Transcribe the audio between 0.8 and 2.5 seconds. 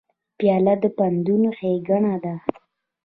د پندونو ښیګڼه ده.